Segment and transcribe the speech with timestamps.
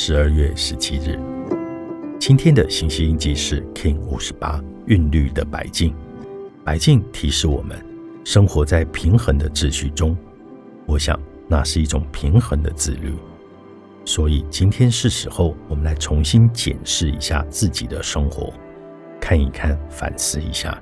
[0.00, 1.18] 十二月十七日，
[2.20, 5.92] 今天的信息印记是 King 五十八韵律的白镜。
[6.64, 7.76] 白镜提示我们，
[8.24, 10.16] 生活在平衡的秩序中。
[10.86, 13.12] 我想，那是一种平衡的自律。
[14.04, 18.52] 所以，今天是时候，我们来重新检视一下自己的生活，
[19.20, 20.80] 看一看，反思一下，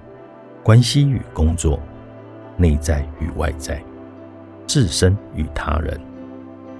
[0.62, 1.80] 关系与工作，
[2.58, 3.82] 内在与外在，
[4.66, 5.98] 自身与他人，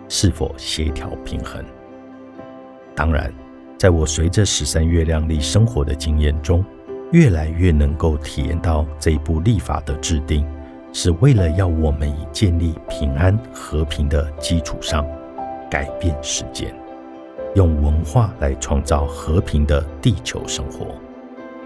[0.07, 1.64] 是否协调平衡？
[2.96, 3.31] 当然，
[3.79, 6.64] 在我随着十三月亮历生活的经验中，
[7.13, 10.46] 越来越能够体验到这一部立法的制定，
[10.95, 15.07] 是为了要我们以建立平安和平的基础上，
[15.71, 16.75] 改变世间，
[17.54, 20.87] 用文化来创造和平的地球生活，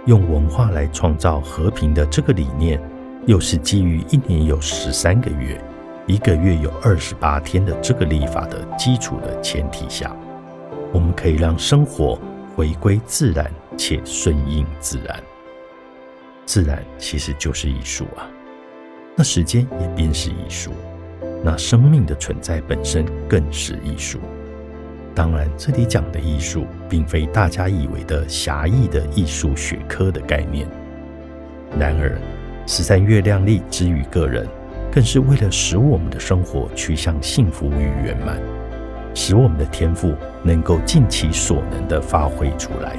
[0.07, 2.81] 用文化来创造和平的这个理念，
[3.27, 5.63] 又是基于一年有十三个月，
[6.07, 10.13] 一个月有二十八天的这个立法的基础的前提下。
[10.93, 12.19] 我们可以让生活
[12.55, 15.21] 回归自然且顺应自然。
[16.45, 18.27] 自然其实就是艺术啊，
[19.17, 20.73] 那时间也便是艺术，
[21.45, 24.19] 那生命的存在本身更是艺术。
[25.15, 30.67] 当然，这里讲的艺术，并非大家以为的狭义的艺术学科的概念。
[31.79, 32.19] 然而，
[32.67, 34.47] 十三月亮历之于个人，
[34.91, 38.41] 更是为了使我们的生活趋向幸福与圆满。
[39.23, 42.97] 使我们的天赋能够尽其所能的发挥出来，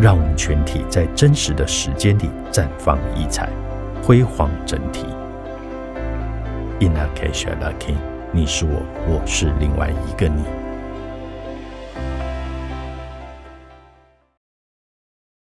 [0.00, 3.50] 让我们全体在真实的时间里绽放异彩，
[4.02, 5.04] 辉煌整体。
[6.80, 7.94] In a case, lucky，
[8.32, 10.63] 你是我，我是另外一个你。